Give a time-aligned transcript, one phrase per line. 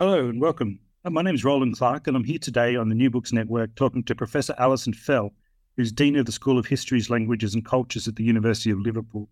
[0.00, 0.78] Hello and welcome.
[1.04, 3.74] Uh, my name is Roland Clark, and I'm here today on the New Books Network
[3.74, 5.32] talking to Professor Alison Fell,
[5.76, 9.28] who's Dean of the School of Histories, Languages and Cultures at the University of Liverpool.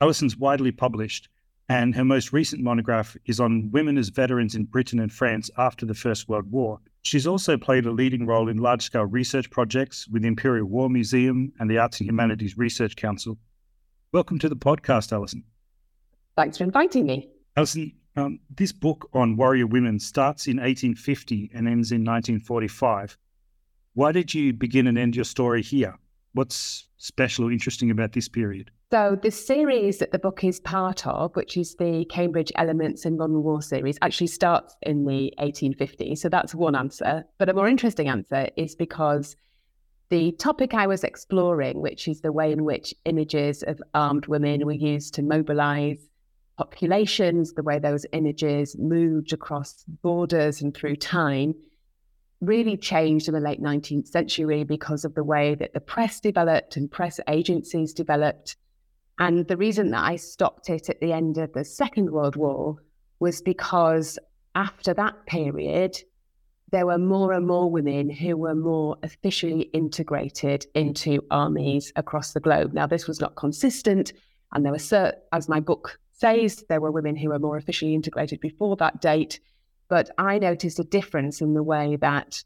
[0.00, 1.28] Alison's widely published,
[1.68, 5.84] and her most recent monograph is on women as veterans in Britain and France after
[5.84, 6.78] the First World War.
[7.02, 10.88] She's also played a leading role in large scale research projects with the Imperial War
[10.88, 13.38] Museum and the Arts and Humanities Research Council.
[14.12, 15.42] Welcome to the podcast, Alison.
[16.36, 17.28] Thanks for inviting me.
[17.56, 23.18] Alison, um, this book on warrior women starts in 1850 and ends in 1945.
[23.94, 25.98] Why did you begin and end your story here?
[26.32, 28.70] What's special or interesting about this period?
[28.90, 33.16] So, the series that the book is part of, which is the Cambridge Elements in
[33.16, 36.18] Modern War series, actually starts in the 1850s.
[36.18, 37.24] So, that's one answer.
[37.38, 39.36] But a more interesting answer is because
[40.10, 44.64] the topic I was exploring, which is the way in which images of armed women
[44.64, 46.08] were used to mobilize
[46.56, 51.54] populations, the way those images moved across borders and through time,
[52.40, 56.76] really changed in the late 19th century because of the way that the press developed
[56.76, 58.56] and press agencies developed.
[59.18, 62.76] And the reason that I stopped it at the end of the Second World War
[63.20, 64.18] was because
[64.54, 65.96] after that period,
[66.70, 72.40] there were more and more women who were more officially integrated into armies across the
[72.40, 72.72] globe.
[72.72, 74.12] Now, this was not consistent,
[74.52, 77.94] and there were, certain, as my book says there were women who were more officially
[77.94, 79.40] integrated before that date,
[79.88, 82.42] but I noticed a difference in the way that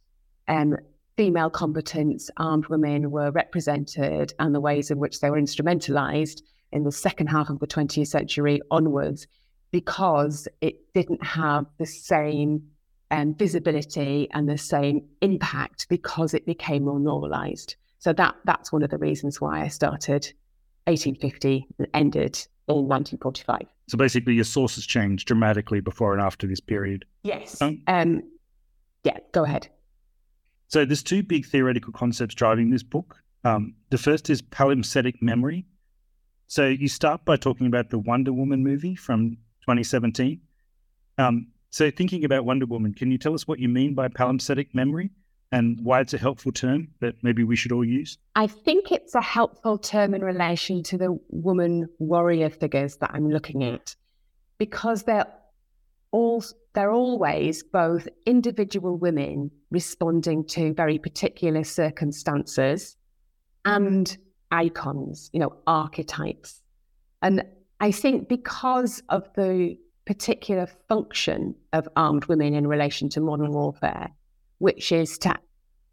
[0.48, 0.76] um,
[1.16, 6.84] female combatants, armed women were represented and the ways in which they were instrumentalized in
[6.84, 9.26] the second half of the 20th century onwards
[9.70, 12.62] because it didn't have the same
[13.10, 17.76] um, visibility and the same impact because it became more normalized.
[17.98, 20.32] So that that's one of the reasons why I started
[20.86, 22.46] 1850 and ended
[22.76, 23.62] in 1945.
[23.88, 27.04] So basically, your sources changed dramatically before and after this period.
[27.22, 27.60] Yes.
[27.62, 28.22] Um, um,
[29.04, 29.68] yeah, go ahead.
[30.68, 33.16] So there's two big theoretical concepts driving this book.
[33.44, 35.64] Um, the first is palimpsestic memory.
[36.46, 39.30] So you start by talking about the Wonder Woman movie from
[39.62, 40.40] 2017.
[41.16, 44.68] Um, so thinking about Wonder Woman, can you tell us what you mean by palimpsestic
[44.74, 45.10] memory?
[45.52, 48.18] And why it's a helpful term that maybe we should all use?
[48.34, 53.30] I think it's a helpful term in relation to the woman warrior figures that I'm
[53.30, 53.96] looking at
[54.58, 55.26] because they're
[56.10, 56.44] all
[56.74, 62.96] they're always both individual women responding to very particular circumstances
[63.64, 64.16] and
[64.50, 66.62] icons, you know, archetypes.
[67.20, 67.42] And
[67.80, 69.76] I think because of the
[70.06, 74.10] particular function of armed women in relation to modern warfare,
[74.58, 75.34] which is to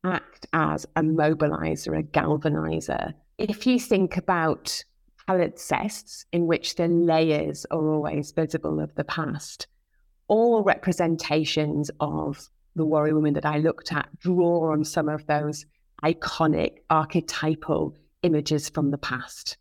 [0.04, 3.14] act as a mobilizer, a galvanizer.
[3.38, 4.84] If you think about
[5.28, 9.68] palimpsests in which the layers are always visible of the past,
[10.28, 15.66] all representations of the warrior woman that I looked at draw on some of those
[16.04, 19.58] iconic archetypal images from the past.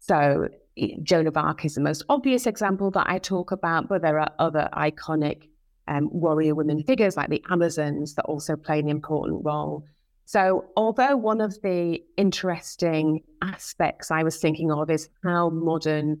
[0.00, 4.02] So eh, Joan of Arc is the most obvious example that I talk about, but
[4.02, 5.49] there are other iconic
[5.90, 9.84] um, warrior women figures like the Amazons that also play an important role.
[10.24, 16.20] So, although one of the interesting aspects I was thinking of is how modern,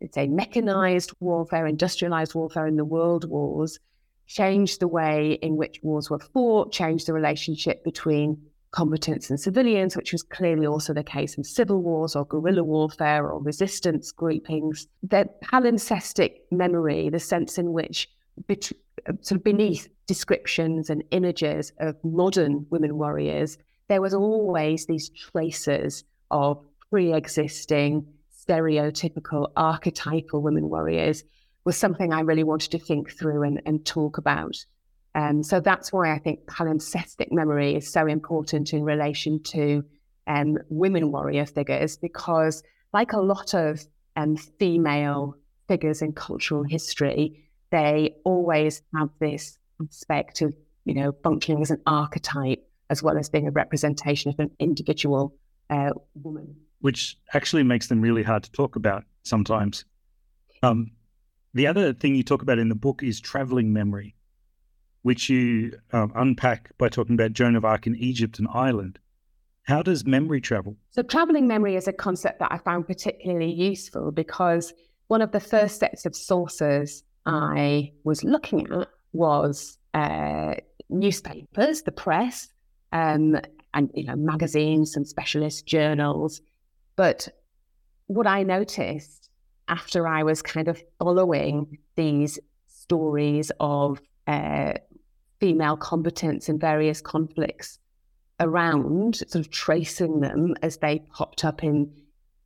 [0.00, 3.78] let's say, mechanized warfare, industrialized warfare in the world wars
[4.26, 9.96] changed the way in which wars were fought, changed the relationship between combatants and civilians,
[9.96, 14.86] which was clearly also the case in civil wars or guerrilla warfare or resistance groupings.
[15.02, 18.08] That palimpsestic memory, the sense in which
[18.46, 18.72] bet-
[19.20, 26.04] sort of beneath descriptions and images of modern women warriors, there was always these traces
[26.30, 28.06] of pre-existing
[28.48, 31.24] stereotypical archetypal women warriors
[31.64, 34.56] was something I really wanted to think through and, and talk about.
[35.14, 39.84] Um, so that's why I think palimpsestic memory is so important in relation to
[40.26, 42.62] um, women warrior figures, because
[42.92, 43.84] like a lot of
[44.16, 45.36] um, female
[45.68, 51.80] figures in cultural history, they always have this aspect of, you know, functioning as an
[51.86, 55.34] archetype as well as being a representation of an individual
[55.70, 56.56] uh, woman.
[56.80, 59.84] Which actually makes them really hard to talk about sometimes.
[60.62, 60.90] Um,
[61.54, 64.14] The other thing you talk about in the book is traveling memory,
[65.02, 68.98] which you um, unpack by talking about Joan of Arc in Egypt and Ireland.
[69.64, 70.76] How does memory travel?
[70.90, 74.72] So, traveling memory is a concept that I found particularly useful because
[75.08, 80.54] one of the first sets of sources I was looking at was uh,
[80.88, 82.48] newspapers, the press,
[82.92, 83.40] um,
[83.74, 86.40] and you know magazines, some specialist journals.
[86.96, 87.28] But
[88.06, 89.30] what I noticed
[89.68, 94.74] after I was kind of following these stories of uh,
[95.38, 97.78] female combatants in various conflicts
[98.40, 101.92] around, sort of tracing them as they popped up in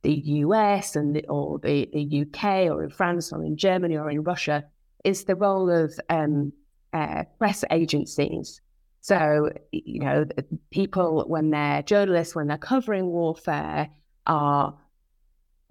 [0.05, 4.11] the US and the, or the, the UK or in France or in Germany or
[4.11, 4.63] in Russia,
[5.03, 6.53] is the role of um,
[6.93, 8.61] uh, press agencies.
[9.01, 10.25] So, you know,
[10.69, 13.89] people, when they're journalists, when they're covering warfare,
[14.27, 14.77] are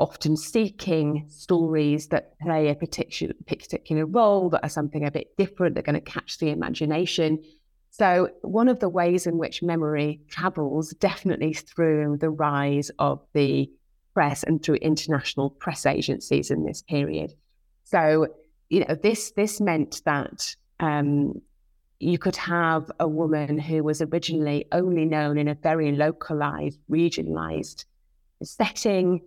[0.01, 5.75] often seeking stories that play a particular, particular role, that are something a bit different,
[5.75, 7.41] they're going to catch the imagination.
[7.91, 13.71] So, one of the ways in which memory travels definitely through the rise of the
[14.15, 17.35] press and through international press agencies in this period.
[17.85, 18.29] So,
[18.71, 21.43] you know, this this meant that um,
[22.01, 27.85] you could have a woman who was originally only known in a very localized, regionalized
[28.43, 29.21] setting,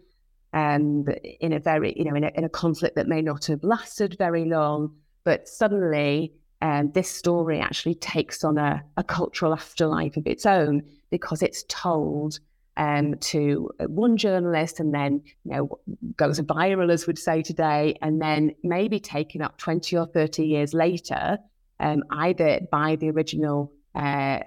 [0.53, 3.45] and um, in a very, you know, in a, in a conflict that may not
[3.45, 9.53] have lasted very long, but suddenly um, this story actually takes on a, a, cultural
[9.53, 10.81] afterlife of its own
[11.11, 12.39] because it's told
[12.77, 15.79] um, to one journalist and then you know
[16.15, 20.73] goes viral, as we'd say today, and then maybe taken up 20 or 30 years
[20.73, 21.37] later,
[21.79, 24.39] um, either by the original uh,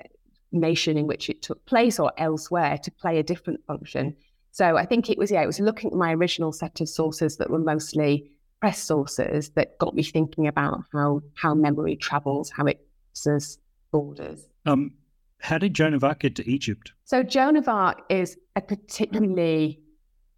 [0.53, 4.17] nation in which it took place or elsewhere to play a different function.
[4.53, 7.37] So I think it was, yeah, it was looking at my original set of sources
[7.37, 8.31] that were mostly
[8.61, 12.81] press sources that got me thinking about how how memory travels, how it
[13.13, 13.59] crosses
[13.91, 14.47] borders.
[14.67, 14.93] Um,
[15.41, 16.93] how did Joan of Arc get to Egypt?
[17.05, 19.81] So Joan of Arc is a particularly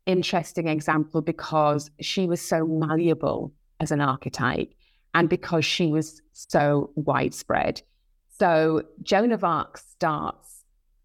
[0.06, 4.72] interesting example because she was so malleable as an archetype
[5.14, 7.82] and because she was so widespread.
[8.38, 10.64] So Joan of Arc starts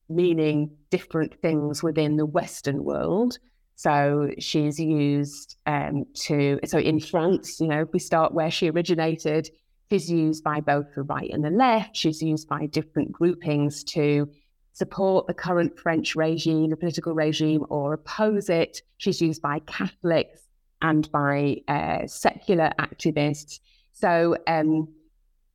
[0.09, 3.39] meaning different things within the Western world.
[3.75, 9.49] So she's used um, to, so in France, you know, we start where she originated.
[9.89, 11.95] She's used by both the right and the left.
[11.95, 14.29] She's used by different groupings to
[14.73, 18.81] support the current French regime, the political regime, or oppose it.
[18.97, 20.47] She's used by Catholics
[20.81, 23.59] and by uh, secular activists.
[23.93, 24.89] So, um,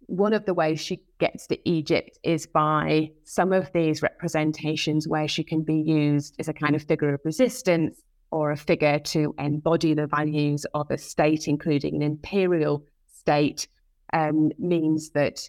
[0.07, 5.29] one of the ways she gets to Egypt is by some of these representations where
[5.29, 9.35] she can be used as a kind of figure of resistance or a figure to
[9.39, 13.69] embody the values of a state, including an imperial state,
[14.13, 15.49] um, means that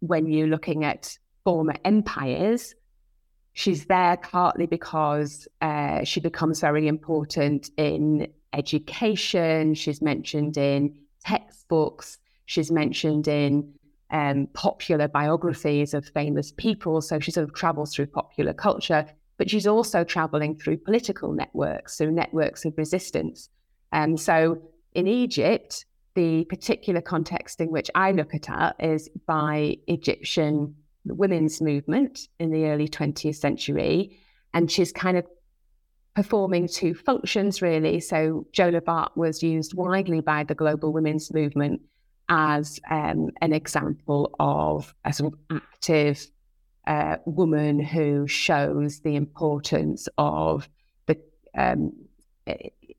[0.00, 2.74] when you're looking at former empires,
[3.52, 9.74] she's there partly because uh, she becomes very important in education.
[9.74, 12.18] She's mentioned in textbooks.
[12.46, 13.72] She's mentioned in
[14.10, 17.00] um, popular biographies of famous people.
[17.00, 19.06] So she sort of travels through popular culture
[19.36, 23.48] but she's also traveling through political networks, so networks of resistance.
[23.92, 24.62] And so
[24.94, 25.84] in Egypt,
[26.16, 32.50] the particular context in which I look at her is by Egyptian women's movement in
[32.50, 34.18] the early 20th century.
[34.52, 35.26] And she's kind of
[36.14, 38.00] performing two functions, really.
[38.00, 41.82] So Joan of Arc was used widely by the global women's movement
[42.30, 46.26] as um, an example of a sort of active
[46.86, 50.68] uh, woman who shows the importance of
[51.06, 51.20] the
[51.54, 51.92] um,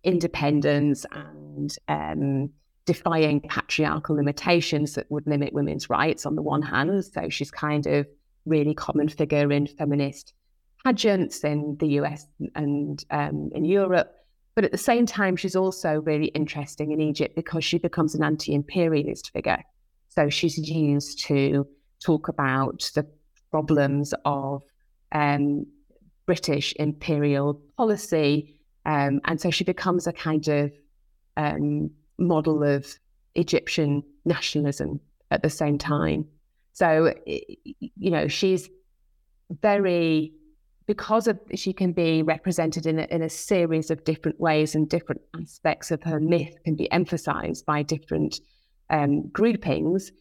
[0.03, 2.51] independence and um,
[2.87, 7.05] defying patriarchal limitations that would limit women's rights on the one hand.
[7.05, 8.07] So she's kind of
[8.45, 10.33] really common figure in feminist
[10.85, 12.25] pageants in the US
[12.55, 14.15] and um, in Europe.
[14.55, 18.23] But at the same time, she's also really interesting in Egypt because she becomes an
[18.23, 19.61] anti imperialist figure.
[20.07, 21.67] So she's used to
[22.03, 23.05] talk about the
[23.51, 24.63] problems of
[25.11, 25.65] um,
[26.25, 28.55] British imperial policy.
[28.85, 30.71] Um, and so she becomes a kind of
[31.35, 32.99] um, model of
[33.35, 34.99] Egyptian nationalism
[35.31, 36.25] at the same time.
[36.73, 38.69] So, you know, she's
[39.61, 40.33] very,
[40.85, 44.89] because of she can be represented in a, in a series of different ways and
[44.89, 48.39] different aspects of her myth can be emphasized by different
[48.89, 50.11] um, groupings,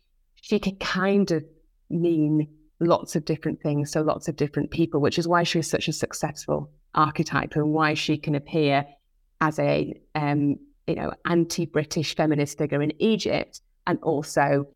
[0.40, 1.44] she can kind of
[1.90, 2.48] mean
[2.80, 5.92] lots of different things, to lots of different people, which is why she such a
[5.92, 8.86] successful archetype and why she can appear
[9.40, 14.66] as a um, you know, anti-British feminist figure in Egypt, and also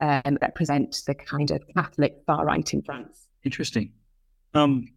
[0.00, 3.26] um, represent the kind of Catholic far right in France.
[3.44, 3.92] Interesting.
[4.54, 4.88] Um,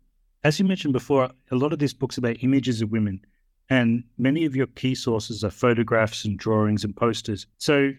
[0.44, 3.22] as you mentioned before, a lot of these books about images of women,
[3.70, 7.48] and many of your key sources are photographs and drawings and posters.
[7.58, 7.92] So,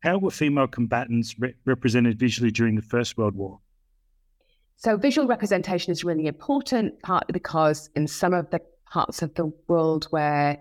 [0.00, 3.60] how were female combatants re- represented visually during the First World War?
[4.76, 8.60] So, visual representation is really important, partly because in some of the
[8.90, 10.58] parts of the world where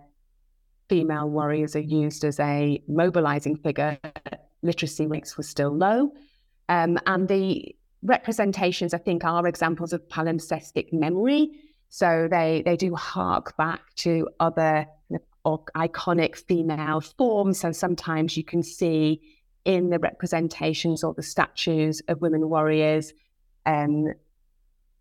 [0.92, 3.98] female warriors are used as a mobilizing figure,
[4.62, 6.12] literacy rates were still low.
[6.68, 11.52] Um, and the representations, I think, are examples of palimpsestic memory.
[11.88, 14.86] So they, they do hark back to other
[15.46, 17.62] or iconic female forms.
[17.62, 19.22] So sometimes you can see
[19.64, 23.14] in the representations or the statues of women warriors,
[23.66, 24.08] um,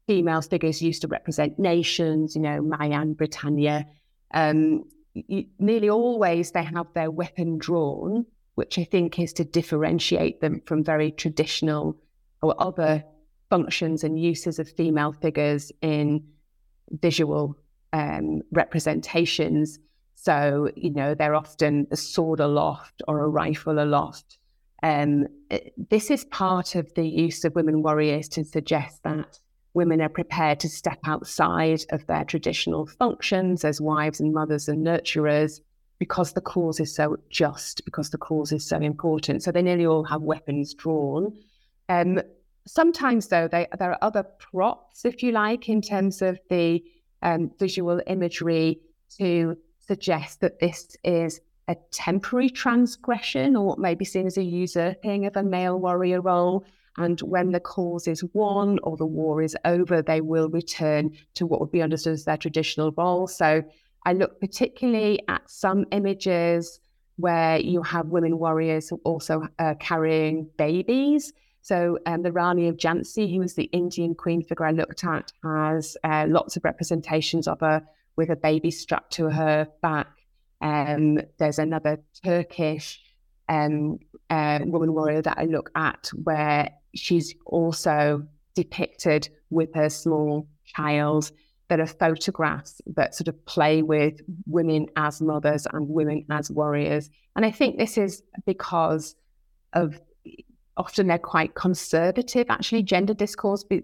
[0.07, 3.87] female figures used to represent nations, you know, Marianne, Britannia.
[4.33, 10.41] Um, you, nearly always they have their weapon drawn, which I think is to differentiate
[10.41, 11.97] them from very traditional
[12.43, 13.05] or other
[13.49, 16.25] functions and uses of female figures in
[16.91, 17.57] visual
[17.93, 19.79] um, representations.
[20.15, 24.39] So, you know, they're often a sword aloft or a rifle aloft.
[24.83, 25.27] Um,
[25.91, 29.39] this is part of the use of women warriors to suggest that
[29.75, 34.85] women are prepared to step outside of their traditional functions as wives and mothers and
[34.85, 35.61] nurturers
[35.99, 39.43] because the cause is so just, because the cause is so important.
[39.43, 41.37] So they nearly all have weapons drawn.
[41.89, 42.21] Um,
[42.67, 46.83] sometimes, though, they, there are other props, if you like, in terms of the
[47.23, 48.81] um, visual imagery
[49.19, 54.43] to suggest that this is a temporary transgression or what may be seen as a
[54.43, 56.65] usurping of a male warrior role.
[56.97, 61.47] And when the cause is won or the war is over, they will return to
[61.47, 63.27] what would be understood as their traditional role.
[63.27, 63.63] So
[64.05, 66.81] I look particularly at some images
[67.17, 71.33] where you have women warriors also uh, carrying babies.
[71.63, 75.33] So um, the Rani of Jhansi, who was the Indian queen figure I looked at,
[75.45, 77.83] has uh, lots of representations of her
[78.17, 80.09] with a baby strapped to her back.
[80.63, 83.01] Um, there's another Turkish
[83.49, 83.99] um,
[84.31, 91.31] uh, woman warrior that I look at where she's also depicted with her small child.
[91.69, 97.11] There are photographs that sort of play with women as mothers and women as warriors.
[97.37, 99.15] And I think this is because
[99.73, 100.01] of
[100.77, 103.83] often they're quite conservative, actually, gender discourse be,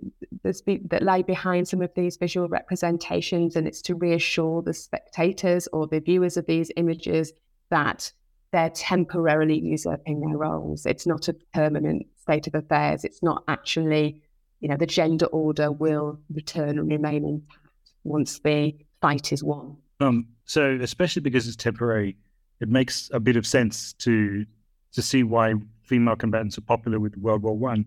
[0.65, 3.55] be, that lie behind some of these visual representations.
[3.55, 7.33] And it's to reassure the spectators or the viewers of these images
[7.71, 8.13] that
[8.53, 10.87] they're temporarily usurping their roles.
[10.87, 13.05] It's not a permanent state of affairs.
[13.05, 14.21] It's not actually,
[14.61, 19.77] you know, the gender order will return and remain intact once the fight is won.
[20.01, 22.17] Um, so, especially because it's temporary,
[22.61, 24.45] it makes a bit of sense to
[24.93, 27.85] to see why female combatants are popular with World War One.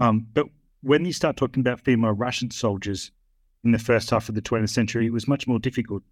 [0.00, 0.46] Um, but
[0.82, 3.10] when you start talking about female Russian soldiers
[3.64, 6.02] in the first half of the 20th century, it was much more difficult.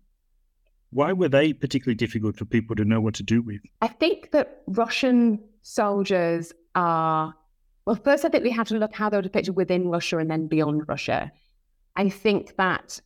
[0.91, 3.61] Why were they particularly difficult for people to know what to do with?
[3.83, 7.35] I think that Russian soldiers are,
[7.87, 10.31] well, first, I think we have to look how they were depicted within Russia and
[10.31, 11.33] then beyond Russia.
[11.97, 13.01] I think that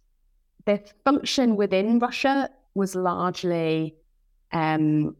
[0.67, 3.95] their function within Russia was largely,
[4.53, 5.17] um,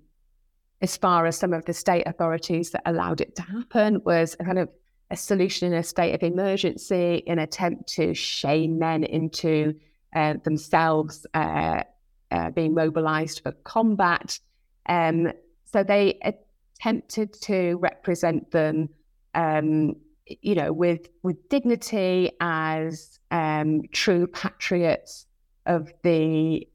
[0.83, 4.59] as far as some of the state authorities that allowed it to happen, was kind
[4.59, 4.69] of
[5.11, 9.75] a solution in a state of emergency, an attempt to shame men into
[10.15, 11.83] uh, themselves uh,
[12.31, 14.39] uh, being mobilized for combat.
[14.87, 15.33] Um,
[15.65, 18.89] so they attempted to represent them,
[19.35, 25.27] um, you know, with with dignity as um, true patriots
[25.67, 26.67] of the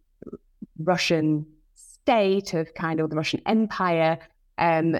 [0.77, 4.19] Russian state, of kind of the Russian Empire.
[4.57, 4.97] Um,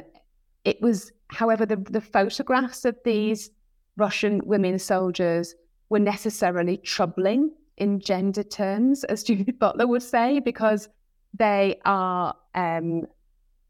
[0.65, 3.49] it was, however, the, the photographs of these
[3.97, 5.55] Russian women soldiers
[5.89, 10.89] were necessarily troubling in gender terms, as Judith Butler would say, because
[11.33, 13.03] they are um,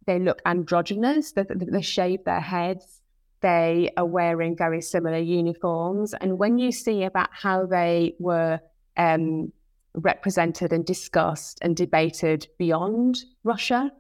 [0.06, 1.34] they look androgynous.
[1.34, 2.99] They, they shave their heads.
[3.42, 8.60] They are wearing very similar uniforms, and when you see about how they were
[8.98, 9.52] um,
[9.94, 13.92] represented and discussed and debated beyond Russia,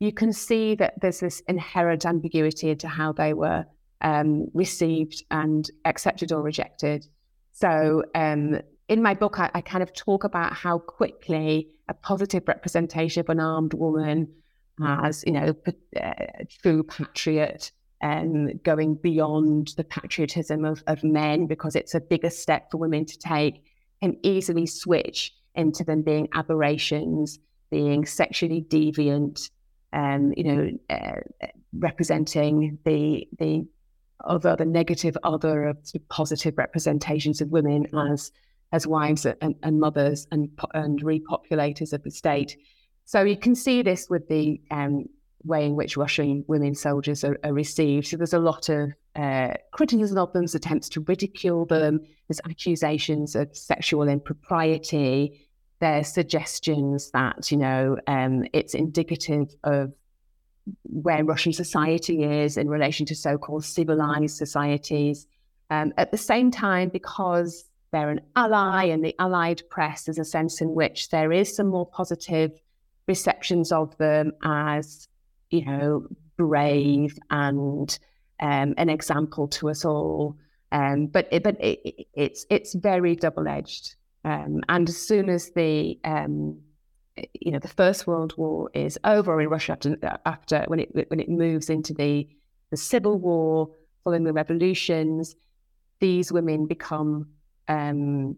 [0.00, 3.66] you can see that there's this inherent ambiguity into how they were
[4.00, 7.06] um, received and accepted or rejected.
[7.52, 12.46] So um, in my book, I, I, kind of talk about how quickly a positive
[12.46, 14.28] representation of an armed woman
[14.80, 21.46] as, you know, a uh, true patriot um, going beyond the patriotism of, of men
[21.46, 23.64] because it's a bigger step for women to take
[24.00, 27.40] can easily switch into them being aberrations
[27.70, 29.50] being sexually deviant,
[29.92, 31.20] um, you know, uh,
[31.72, 33.66] representing the the
[34.24, 35.78] other, the negative other of
[36.08, 38.32] positive representations of women as
[38.72, 42.56] as wives and, and mothers and and repopulators of the state.
[43.04, 45.06] So you can see this with the um,
[45.48, 48.06] way in which Russian women soldiers are, are received.
[48.06, 52.00] So there's a lot of uh, criticism of them, attempts to ridicule them.
[52.28, 55.48] There's accusations of sexual impropriety.
[55.80, 59.92] There's suggestions that you know um, it's indicative of
[60.82, 65.26] where Russian society is in relation to so-called civilized societies.
[65.70, 70.24] Um, at the same time, because they're an ally and the allied press, there's a
[70.24, 72.52] sense in which there is some more positive
[73.06, 75.07] receptions of them as,
[75.50, 77.98] you know, brave and
[78.40, 80.36] um, an example to us all.
[80.70, 83.96] Um, but it, but it, it's it's very double edged.
[84.24, 86.60] Um, and as soon as the um,
[87.40, 91.20] you know the First World War is over in Russia after, after when it when
[91.20, 92.28] it moves into the
[92.70, 93.70] the Civil War
[94.04, 95.34] following the revolutions,
[96.00, 97.28] these women become
[97.68, 98.36] um,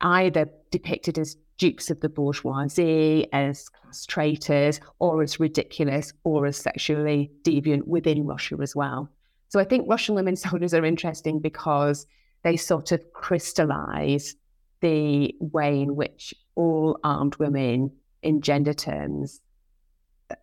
[0.00, 6.56] either depicted as dupes of the bourgeoisie, as class traitors, or as ridiculous, or as
[6.56, 9.08] sexually deviant within Russia as well.
[9.48, 12.06] So I think Russian women soldiers are interesting because
[12.42, 14.34] they sort of crystallize
[14.80, 17.92] the way in which all armed women,
[18.22, 19.40] in gender terms,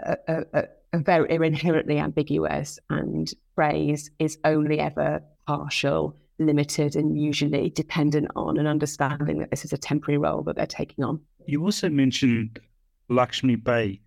[0.06, 7.70] are, are, are very inherently ambiguous, and praise is only ever partial limited and usually
[7.70, 11.20] dependent on an understanding that this is a temporary role that they're taking on.
[11.46, 12.60] You also mentioned
[13.10, 14.00] Lakshmi Bai,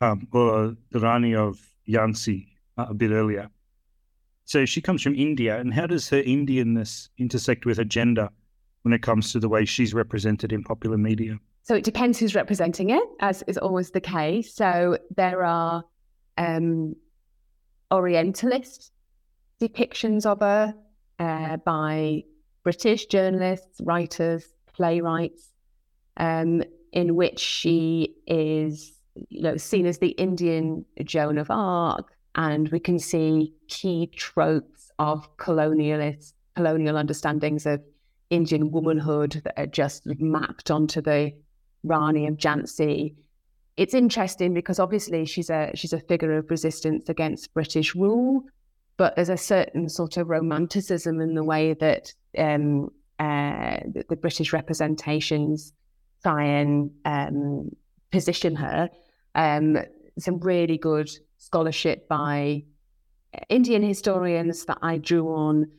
[0.00, 2.46] um, or the Rani of Jhansi,
[2.78, 3.48] uh, a bit earlier.
[4.44, 8.28] So she comes from India, and how does her Indianness intersect with her gender
[8.82, 11.38] when it comes to the way she's represented in popular media?
[11.62, 14.54] So it depends who's representing it, as is always the case.
[14.54, 15.82] So there are
[16.38, 16.94] um,
[17.92, 18.92] Orientalist
[19.60, 20.74] depictions of her
[21.18, 22.22] uh, by
[22.62, 25.52] British journalists, writers, playwrights,
[26.16, 28.92] um, in which she is
[29.28, 34.90] you know, seen as the Indian Joan of Arc, and we can see key tropes
[34.98, 37.82] of colonialist colonial understandings of
[38.30, 41.32] Indian womanhood that are just mapped onto the
[41.84, 43.14] Rani of Jhansi.
[43.76, 48.42] It's interesting because obviously she's a she's a figure of resistance against British rule,
[48.96, 54.16] but there's a certain sort of romanticism in the way that um, uh, the, the,
[54.16, 55.72] British representations
[56.22, 57.70] try and um,
[58.10, 58.90] position her.
[59.34, 59.78] Um,
[60.18, 62.64] some really good scholarship by
[63.48, 65.70] Indian historians that I drew on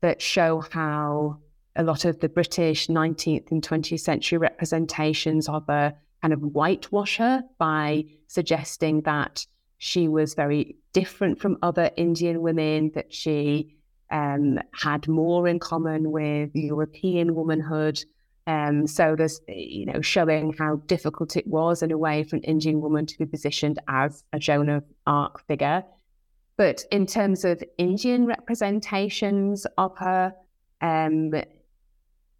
[0.00, 1.38] that show how
[1.76, 7.16] a lot of the British 19th and 20th century representations of a kind of whitewash
[7.16, 9.46] her by suggesting that
[9.84, 13.74] she was very different from other Indian women, that she
[14.12, 18.00] um, had more in common with European womanhood.
[18.46, 22.42] Um, so there's, you know, showing how difficult it was in a way for an
[22.42, 25.82] Indian woman to be positioned as a Joan of Arc figure.
[26.56, 30.32] But in terms of Indian representations of her,
[30.80, 31.32] um,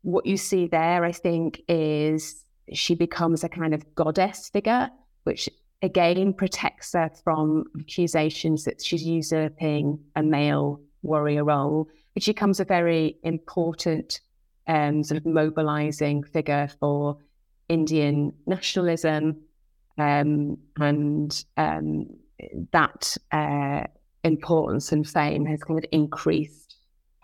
[0.03, 4.91] what you see there, I think, is she becomes a kind of goddess figure,
[5.25, 5.49] which
[5.83, 12.61] again protects her from accusations that she's usurping a male warrior role, but she becomes
[12.61, 14.21] a very important
[14.68, 17.18] um, sort of mobilizing figure for
[17.68, 19.37] Indian nationalism.
[19.99, 22.07] Um, and um,
[22.73, 23.85] that uh,
[24.25, 26.77] importance and fame has kind of increased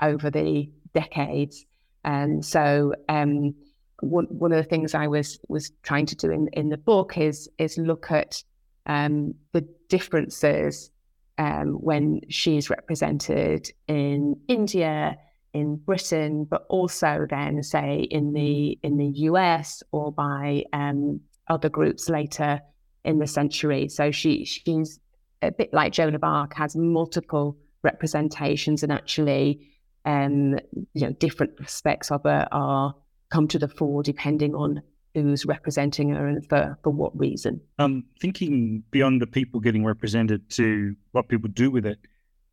[0.02, 1.64] over the decades.
[2.04, 3.54] And so, um,
[4.00, 7.18] one, one of the things I was was trying to do in, in the book
[7.18, 8.42] is is look at
[8.88, 10.90] um, the differences
[11.38, 15.16] um, when she's represented in India,
[15.54, 21.68] in Britain, but also then say in the in the US or by um, other
[21.68, 22.60] groups later
[23.04, 23.88] in the century.
[23.88, 24.98] So she she's
[25.42, 29.70] a bit like Joan of Arc, has multiple representations, and actually,
[30.04, 30.58] um,
[30.94, 32.94] you know, different aspects of her are
[33.30, 34.82] come to the fore depending on
[35.14, 37.60] who's representing her and for, for what reason.
[37.78, 41.98] Um, thinking beyond the people getting represented to what people do with it,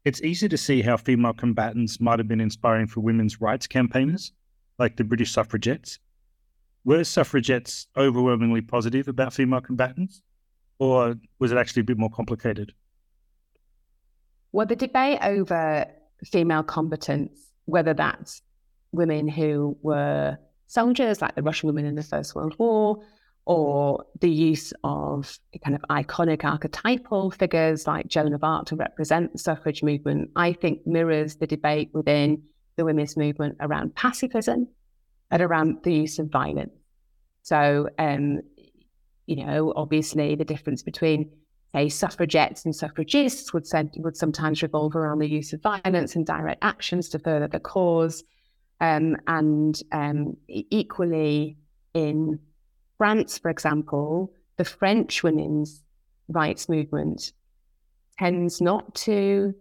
[0.05, 4.31] it's easy to see how female combatants might have been inspiring for women's rights campaigners,
[4.77, 5.99] like the British suffragettes.
[6.83, 10.21] Were suffragettes overwhelmingly positive about female combatants,
[10.77, 12.73] or was it actually a bit more complicated?
[14.51, 15.85] Well, the debate over
[16.23, 18.43] female combatants, whether that's
[18.91, 20.37] women who were
[20.67, 23.04] soldiers, like the Russian women in the First World War,
[23.45, 29.34] or the use of kind of iconic archetypal figures like Joan of Arc to represent
[29.34, 32.41] the suffrage movement, I think mirrors the debate within
[32.75, 34.67] the women's movement around pacifism
[35.32, 36.73] and around the use of violence.
[37.43, 38.41] So, um,
[39.28, 41.30] you know, obviously the difference between
[41.75, 46.25] say suffragettes and suffragists would said would sometimes revolve around the use of violence and
[46.25, 48.23] direct actions to further the cause,
[48.81, 51.57] um, and um, equally
[51.93, 52.39] in
[52.97, 55.83] France, for example, the French women's
[56.27, 57.33] rights movement
[58.17, 59.53] tends not to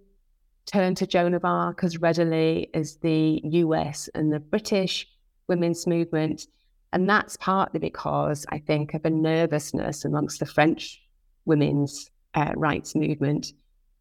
[0.66, 5.07] turn to Joan of Arc as readily as the US and the British
[5.48, 6.46] women's movement.
[6.92, 11.03] And that's partly because I think of a nervousness amongst the French
[11.44, 13.53] women's uh, rights movement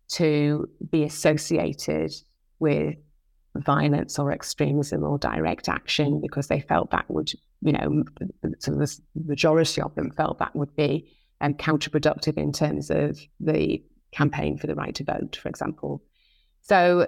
[0.09, 2.13] to be associated
[2.59, 2.95] with
[3.55, 8.03] violence or extremism or direct action because they felt that would, you know,
[8.59, 11.07] sort of the majority of them felt that would be
[11.41, 16.03] um, counterproductive in terms of the campaign for the right to vote, for example.
[16.61, 17.07] So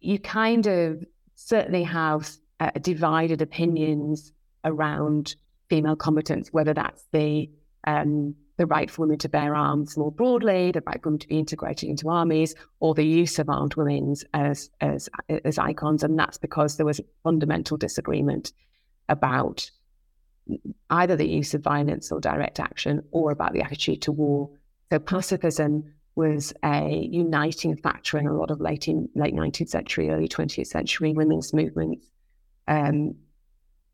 [0.00, 1.04] you kind of
[1.34, 4.32] certainly have uh, divided opinions
[4.64, 5.34] around
[5.68, 7.50] female combatants, whether that's the
[7.86, 11.28] um, the right for women to bear arms more broadly, the right for women to
[11.28, 16.18] be integrated into armies, or the use of armed women as as as icons, and
[16.18, 18.52] that's because there was a fundamental disagreement
[19.08, 19.70] about
[20.90, 24.50] either the use of violence or direct action, or about the attitude to war.
[24.90, 30.10] So pacifism was a uniting factor in a lot of late in, late 19th century,
[30.10, 32.08] early 20th century women's movements,
[32.66, 33.14] um,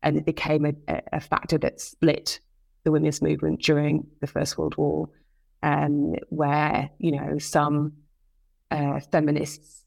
[0.01, 2.39] and it became a, a factor that split
[2.85, 5.09] the women's movement during the First World War,
[5.63, 7.93] um, where you know some
[8.71, 9.83] uh, feminists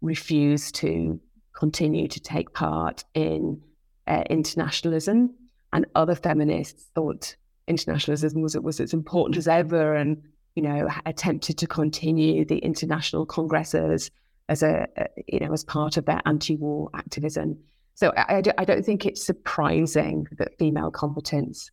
[0.00, 1.20] refused to
[1.52, 3.60] continue to take part in
[4.08, 5.34] uh, internationalism,
[5.72, 7.36] and other feminists thought
[7.68, 10.22] internationalism was was as important as ever, and
[10.56, 14.10] you know attempted to continue the international congresses
[14.48, 17.58] as a, a you know as part of their anti-war activism.
[17.94, 21.70] So I, I, don't think it's surprising that female combatants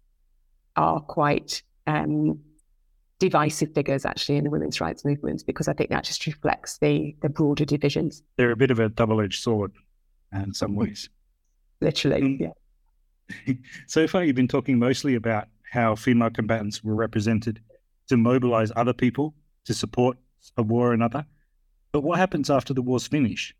[0.75, 2.39] are quite um,
[3.19, 7.15] divisive figures actually in the women's rights movement because I think that just reflects the
[7.21, 8.23] the broader divisions.
[8.37, 9.71] They're a bit of a double edged sword
[10.33, 11.09] in some ways.
[11.81, 12.39] Literally, mm.
[12.39, 13.53] yeah.
[13.87, 17.61] so far, you've been talking mostly about how female combatants were represented
[18.07, 19.33] to mobilize other people
[19.65, 20.17] to support
[20.57, 21.25] a war or another.
[21.91, 23.53] But what happens after the war's finished?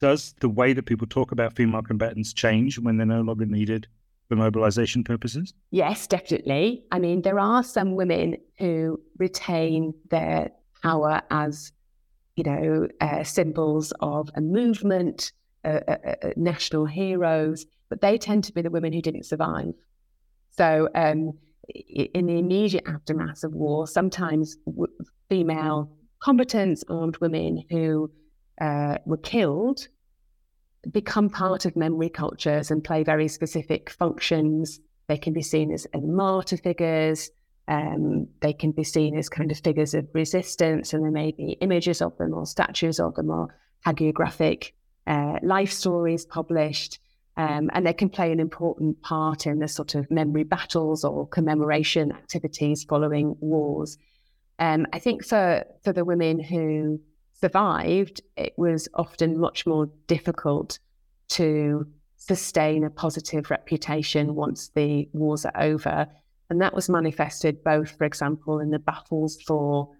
[0.00, 3.88] Does the way that people talk about female combatants change when they're no longer needed
[4.28, 5.54] for mobilization purposes?
[5.70, 6.84] Yes, definitely.
[6.92, 10.50] I mean, there are some women who retain their
[10.82, 11.72] power as,
[12.36, 15.32] you know, uh, symbols of a movement,
[15.64, 19.74] uh, uh, uh national heroes, but they tend to be the women who didn't survive.
[20.50, 21.32] So, um,
[21.68, 24.92] in the immediate aftermath of war, sometimes w-
[25.28, 25.90] female
[26.22, 28.10] combatants, armed women who
[28.60, 29.88] uh, were killed
[30.90, 34.80] become part of memory cultures and play very specific functions.
[35.08, 37.30] They can be seen as, as martyr figures.
[37.66, 41.58] Um, they can be seen as kind of figures of resistance, and there may be
[41.60, 43.54] images of them or statues of them or
[43.86, 44.72] hagiographic
[45.06, 46.98] uh, life stories published.
[47.36, 51.28] Um, and they can play an important part in the sort of memory battles or
[51.28, 53.96] commemoration activities following wars.
[54.58, 57.00] Um, I think for for the women who
[57.40, 60.78] survived, it was often much more difficult
[61.28, 66.06] to sustain a positive reputation once the wars are over.
[66.50, 69.90] And that was manifested both, for example, in the battles for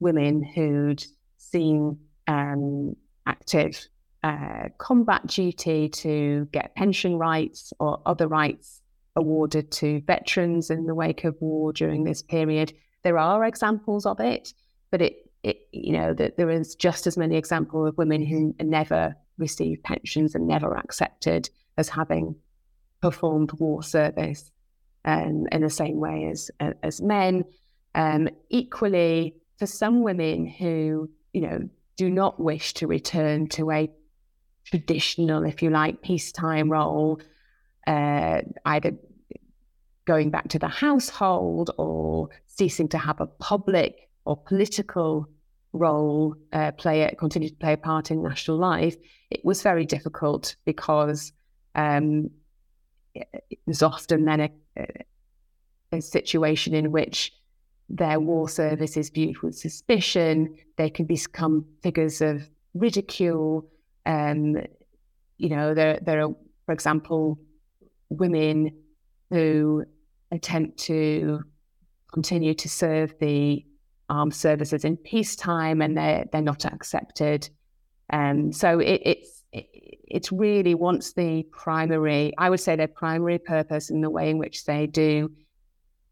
[0.00, 1.04] women who'd
[1.36, 3.86] seen um, active
[4.24, 8.80] uh, combat duty to get pension rights or other rights
[9.16, 12.72] awarded to veterans in the wake of war during this period.
[13.04, 14.52] There are examples of it,
[14.90, 18.54] but it it, you know, that there is just as many examples of women who
[18.60, 22.34] never received pensions and never accepted as having
[23.00, 24.50] performed war service
[25.04, 26.50] um, in the same way as
[26.82, 27.44] as men.
[27.94, 33.90] Um, equally, for some women who, you know, do not wish to return to a
[34.64, 37.20] traditional, if you like, peacetime role,
[37.86, 38.92] uh, either
[40.04, 45.26] going back to the household or ceasing to have a public or political
[45.78, 48.96] role uh, play it, continue to play a part in national life,
[49.30, 51.32] it was very difficult because
[51.74, 52.30] um,
[53.14, 54.50] it was often then a,
[55.92, 57.32] a, situation in which
[57.88, 60.54] their war service is viewed with suspicion.
[60.76, 63.68] They can become figures of ridicule.
[64.06, 64.56] Um,
[65.38, 66.34] you know, there there are,
[66.66, 67.38] for example,
[68.10, 68.72] women
[69.30, 69.84] who
[70.30, 71.40] attempt to
[72.12, 73.64] continue to serve the
[74.08, 77.48] armed services in peacetime, and they're they're not accepted.
[78.10, 79.66] Um, so it, it's it,
[80.08, 84.38] it's really once the primary, I would say their primary purpose in the way in
[84.38, 85.30] which they do,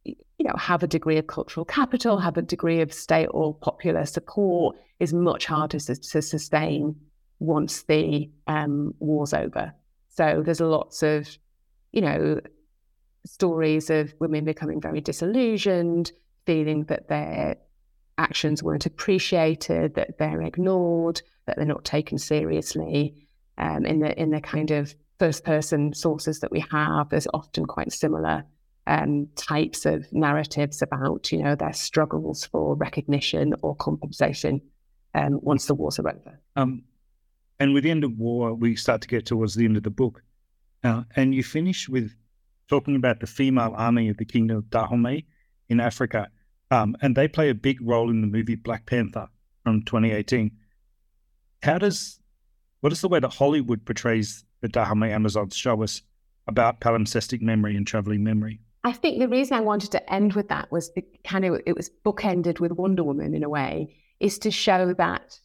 [0.05, 4.05] you know, have a degree of cultural capital, have a degree of state or popular
[4.05, 6.95] support is much harder to, to sustain
[7.39, 9.73] once the um, war's over.
[10.09, 11.29] So there's lots of,
[11.93, 12.41] you know,
[13.25, 16.13] stories of women becoming very disillusioned,
[16.47, 17.57] feeling that their
[18.19, 23.15] actions weren't appreciated, that they're ignored, that they're not taken seriously.
[23.59, 27.67] Um, in the in the kind of first person sources that we have, there's often
[27.67, 28.45] quite similar
[28.87, 34.61] um, types of narratives about you know their struggles for recognition or compensation
[35.15, 36.39] um, once the wars are over.
[36.55, 36.85] Um,
[37.59, 39.91] and with the end of war, we start to get towards the end of the
[39.91, 40.23] book,
[40.85, 42.15] uh, and you finish with
[42.69, 45.27] talking about the female army of the Kingdom of Dahomey
[45.69, 46.29] in Africa.
[46.71, 49.29] Um, and they play a big role in the movie Black Panther
[49.65, 50.51] from 2018.
[51.63, 52.19] How does,
[52.81, 56.03] what is the way that Hollywood portrays the Dahomey Amazons show us
[56.47, 58.61] about palimpsestic memory and traveling memory?
[58.85, 61.77] I think the reason I wanted to end with that was the kind of, it
[61.77, 65.39] was bookended with Wonder Woman in a way, is to show that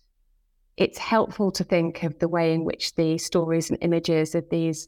[0.77, 4.87] it's helpful to think of the way in which the stories and images of these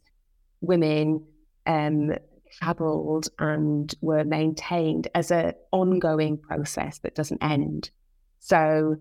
[0.61, 1.25] women
[1.65, 2.13] um,
[2.59, 7.89] traveled and were maintained as an ongoing process that doesn't end.
[8.39, 8.97] So,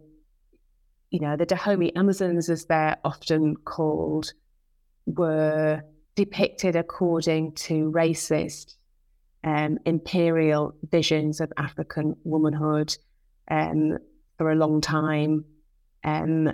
[1.10, 4.32] you know, the Dahomey Amazons, as they're often called,
[5.06, 5.82] were
[6.14, 8.76] depicted according to racist
[9.44, 12.96] um, imperial visions of African womanhood
[13.50, 13.98] um,
[14.38, 15.44] for a long time.
[16.04, 16.52] Um,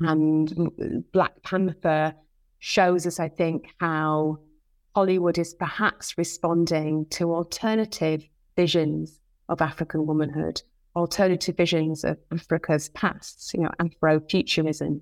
[0.00, 2.14] and Black Panther
[2.58, 4.38] shows us, I think, how
[4.94, 8.24] Hollywood is perhaps responding to alternative
[8.56, 10.62] visions of African womanhood,
[10.96, 15.00] alternative visions of Africa's past, you know, Afrofuturism.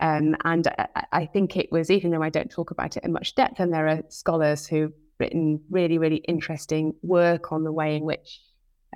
[0.00, 3.12] Um, and I, I, think it was, even though I don't talk about it in
[3.12, 7.96] much depth, and there are scholars who've written really, really interesting work on the way
[7.96, 8.40] in which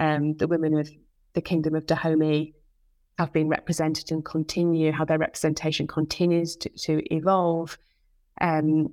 [0.01, 0.91] um, the women of
[1.35, 2.55] the Kingdom of Dahomey
[3.19, 7.79] have been represented and continue, how their representation continues to, to evolve.
[8.41, 8.89] Um,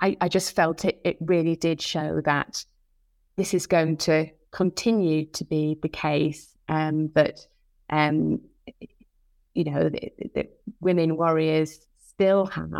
[0.00, 2.64] I, I just felt it, it really did show that
[3.36, 7.46] this is going to continue to be the case, um, that,
[7.90, 8.40] um,
[9.54, 9.90] you know,
[10.34, 12.72] that women warriors still have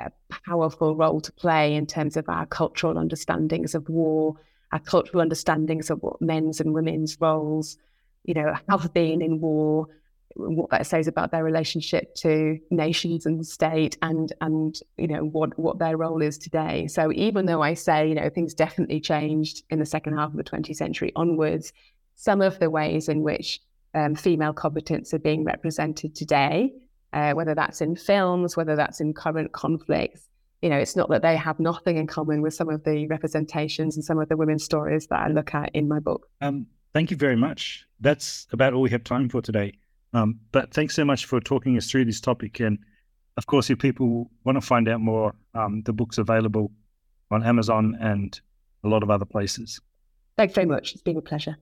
[0.00, 0.10] a
[0.46, 4.36] powerful role to play in terms of our cultural understandings of war,
[4.72, 7.76] our cultural understandings of what men's and women's roles,
[8.24, 9.88] you know, have been in war,
[10.36, 15.56] what that says about their relationship to nations and state and and you know what
[15.58, 16.86] what their role is today.
[16.88, 20.36] So even though i say you know things definitely changed in the second half of
[20.36, 21.72] the 20th century onwards
[22.16, 23.60] some of the ways in which
[23.94, 26.72] um, female combatants are being represented today
[27.12, 30.28] uh, whether that's in films whether that's in current conflicts
[30.62, 33.96] you know it's not that they have nothing in common with some of the representations
[33.96, 36.28] and some of the women's stories that i look at in my book.
[36.40, 37.86] Um, thank you very much.
[38.00, 39.74] That's about all we have time for today
[40.14, 42.60] um, but thanks so much for talking us through this topic.
[42.60, 42.78] And
[43.36, 46.70] of course, if people want to find out more, um, the book's available
[47.30, 48.40] on Amazon and
[48.84, 49.80] a lot of other places.
[50.36, 50.92] Thanks very much.
[50.92, 51.56] It's been a pleasure.